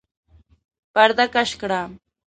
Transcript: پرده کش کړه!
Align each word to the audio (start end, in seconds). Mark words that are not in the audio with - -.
پرده 0.93 1.25
کش 1.33 1.49
کړه! 1.61 1.81